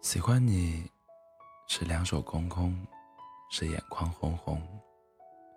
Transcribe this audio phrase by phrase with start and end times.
[0.00, 0.88] 喜欢你，
[1.66, 2.86] 是两手空空，
[3.50, 4.62] 是眼眶红红，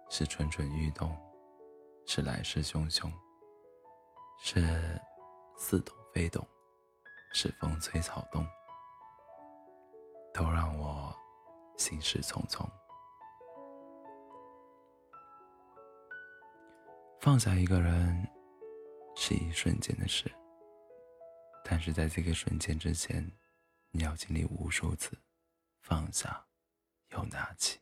[0.09, 1.15] 是蠢蠢欲动，
[2.07, 3.09] 是来势汹汹，
[4.39, 4.99] 是
[5.57, 6.45] 似懂非懂，
[7.34, 8.43] 是风吹草动，
[10.34, 11.16] 都让我
[11.77, 12.67] 心事重重。
[17.21, 18.27] 放下一个人
[19.16, 20.30] 是一瞬间的事，
[21.63, 23.31] 但是在这个瞬间之前。
[23.91, 25.12] 你要经历无数次
[25.81, 26.45] 放下
[27.09, 27.80] 又拿起。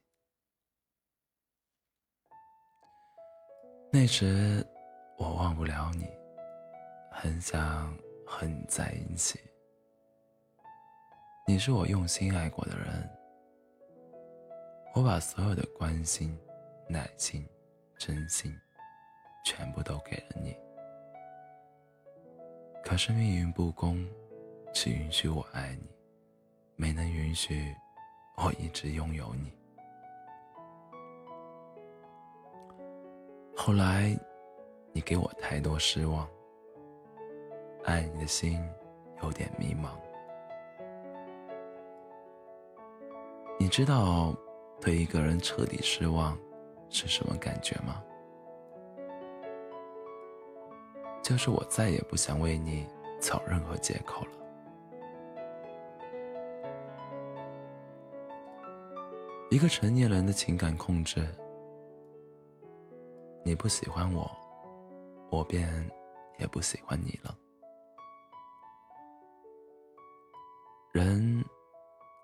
[3.91, 4.65] 那时
[5.17, 6.07] 我忘不了你，
[7.11, 7.95] 很想
[8.25, 9.39] 和你在一起。
[11.47, 13.09] 你是我用心爱过的人，
[14.93, 16.37] 我把所有的关心、
[16.87, 17.47] 耐心、
[17.97, 18.55] 真心，
[19.45, 20.55] 全部都给了你。
[22.83, 24.07] 可是命运不公，
[24.73, 25.98] 只允许我爱你。
[26.81, 27.75] 没能允许
[28.37, 29.51] 我一直拥有你。
[33.53, 34.17] 后来，
[34.93, 36.25] 你给我太多失望，
[37.83, 38.57] 爱你的心
[39.21, 39.89] 有点迷茫。
[43.59, 44.33] 你知道
[44.79, 46.39] 对一个人彻底失望
[46.87, 48.01] 是什么感觉吗？
[51.21, 52.87] 就是我再也不想为你
[53.19, 54.31] 找任何借口了。
[59.51, 61.27] 一个成年人的情感控制，
[63.43, 64.29] 你不喜欢我，
[65.31, 65.67] 我便
[66.37, 67.35] 也不喜欢你了。
[70.91, 71.43] 人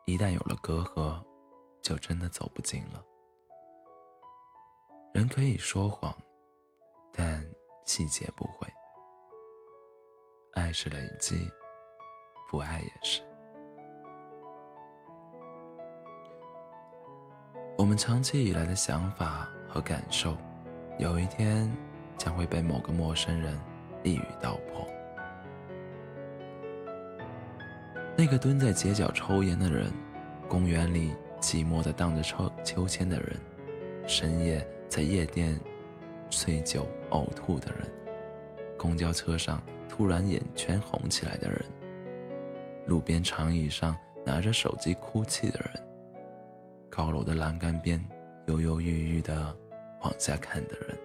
[0.05, 1.19] 一旦有了隔阂，
[1.81, 3.03] 就真的走不近了。
[5.11, 6.15] 人可以说谎，
[7.11, 7.43] 但
[7.85, 8.67] 细节不会。
[10.53, 11.49] 爱是累积，
[12.51, 13.23] 不爱也是。
[17.85, 20.35] 我们长期以来的想法和感受，
[20.97, 21.71] 有一天
[22.17, 23.55] 将会被某个陌生人
[24.01, 24.87] 一语道破。
[28.17, 29.93] 那个蹲在街角抽烟的人，
[30.49, 33.39] 公园里寂寞的荡着秋秋千的人，
[34.07, 35.55] 深夜在夜店
[36.31, 37.87] 醉酒呕吐的人，
[38.79, 41.63] 公交车上突然眼圈红起来的人，
[42.87, 43.95] 路边长椅上
[44.25, 45.94] 拿着手机哭泣的人。
[46.89, 48.03] 高楼的栏杆边，
[48.47, 49.55] 犹犹豫豫的
[50.01, 50.97] 往下看的人，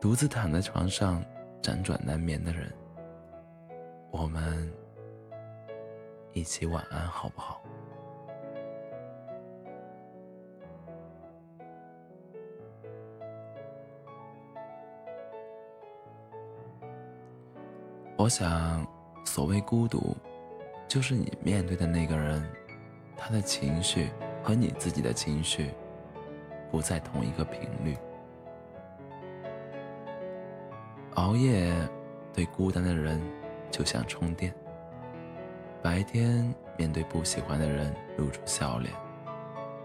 [0.00, 1.22] 独自躺在床上
[1.60, 2.72] 辗转难眠的人，
[4.10, 4.72] 我们
[6.32, 7.60] 一起晚安好不好？
[18.16, 18.86] 我想，
[19.24, 20.14] 所谓孤独，
[20.86, 22.42] 就是你面对的那个人，
[23.16, 24.10] 他的情绪。
[24.42, 25.70] 和你自己的情绪
[26.70, 27.96] 不在同一个频率。
[31.14, 31.72] 熬夜
[32.32, 33.20] 对孤单的人
[33.70, 34.54] 就像充电。
[35.82, 38.92] 白天面对不喜欢的人露出笑脸，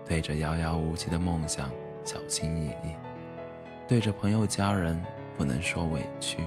[0.05, 1.71] 对着遥遥无期的梦想
[2.03, 2.95] 小心翼翼，
[3.87, 5.01] 对着朋友家人
[5.37, 6.43] 不能说委屈。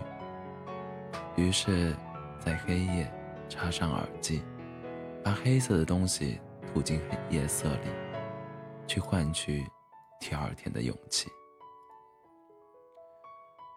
[1.35, 1.95] 于是，
[2.39, 3.11] 在黑夜
[3.49, 4.43] 插上耳机，
[5.23, 6.41] 把黑色的东西。
[6.69, 7.89] 吐进夜色里，
[8.87, 9.67] 去换取
[10.21, 11.31] 第二天的勇气。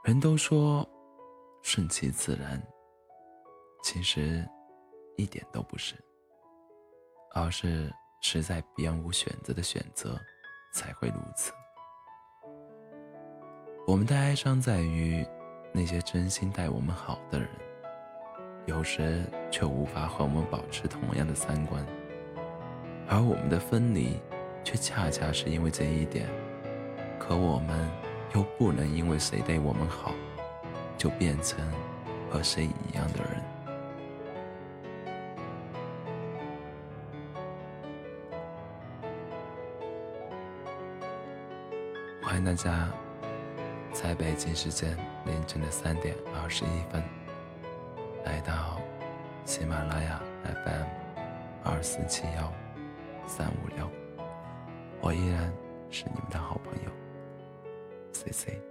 [0.03, 0.88] 人都说
[1.62, 2.62] 顺其自然，
[3.84, 4.46] 其实
[5.16, 5.96] 一点都不是，
[7.34, 7.91] 而是
[8.22, 10.19] 实在别无选择的选择
[10.73, 11.53] 才会如此。
[13.88, 15.25] 我们的哀伤在于
[15.73, 17.50] 那些真心待我们好的人，
[18.66, 21.85] 有时却无法和我们保持同样的三观。
[23.11, 24.17] 而我们的分离，
[24.63, 26.29] 却恰恰是因为这一点。
[27.19, 27.91] 可我们
[28.33, 30.13] 又不能因为谁对我们好，
[30.97, 31.59] 就变成
[32.29, 33.43] 和谁一样的人。
[42.23, 42.90] 欢迎大家
[43.91, 47.03] 在北京时间凌晨的三点二十一分，
[48.23, 48.79] 来到
[49.43, 50.85] 喜马拉雅 FM
[51.66, 52.71] 二四七幺。
[53.28, 53.90] 三五六，
[55.02, 55.52] 我依然
[55.90, 56.91] 是你们的好朋友
[58.14, 58.62] ，C C。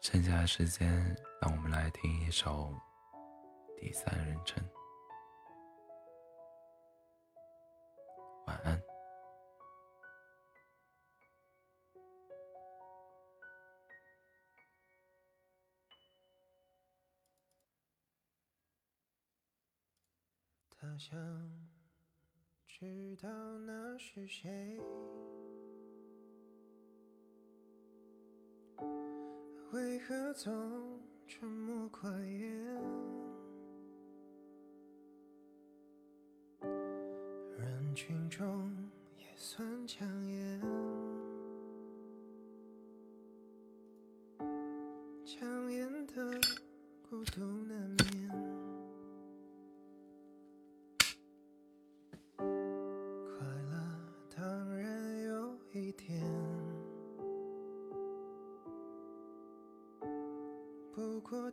[0.00, 0.88] 剩下的时间，
[1.40, 2.70] 让我们来听一首
[3.80, 4.62] 《第三人称》。
[8.46, 8.83] 晚安。
[20.86, 21.18] 他想
[22.68, 23.26] 知道
[23.60, 24.78] 那是谁，
[29.72, 32.66] 为何总沉默寡言？
[37.58, 38.70] 人群中
[39.16, 40.60] 也算抢眼，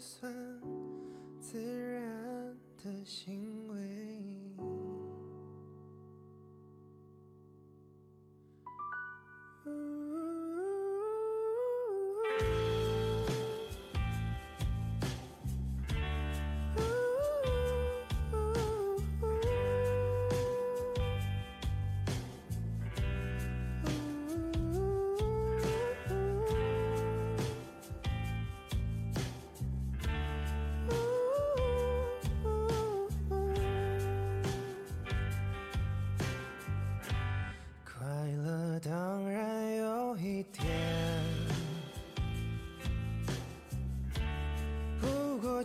[0.00, 0.32] 算
[1.40, 3.47] 自然的行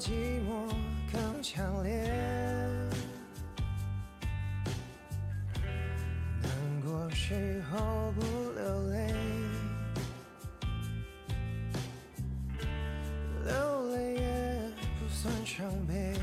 [0.03, 0.11] 寂
[0.45, 0.67] 寞
[1.13, 2.03] 更强烈。
[6.41, 6.51] 难
[6.83, 8.21] 过时候不
[8.51, 9.13] 流泪，
[13.45, 16.13] 流泪也不算伤悲。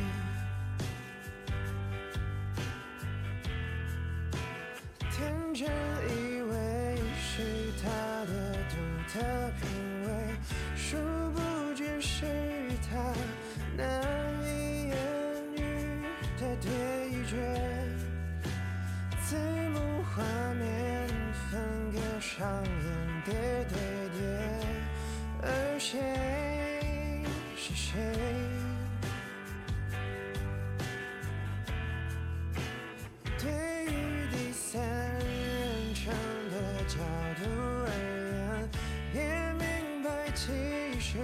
[5.10, 5.66] 天真
[6.10, 7.88] 以为是他
[8.26, 8.76] 的独
[9.08, 9.18] 特
[9.58, 9.64] 品
[10.04, 10.08] 味，
[36.90, 36.96] 角
[37.38, 37.46] 度
[37.86, 37.88] 而
[39.14, 40.50] 言，也明白其
[40.98, 41.18] 实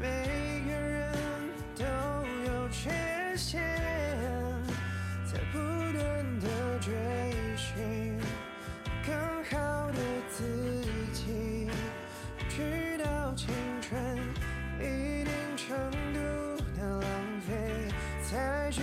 [0.00, 1.14] 每个人
[1.76, 1.84] 都
[2.44, 2.90] 有缺
[3.36, 3.62] 陷，
[5.32, 5.58] 在不
[5.96, 6.48] 断的
[6.80, 6.92] 追
[7.56, 8.18] 寻
[9.06, 10.42] 更好的自
[11.12, 11.70] 己，
[12.48, 13.46] 直到青
[13.80, 14.18] 春
[14.80, 15.78] 一定程
[16.12, 16.18] 度
[16.76, 17.00] 的浪
[17.46, 17.48] 费，
[18.24, 18.82] 才觉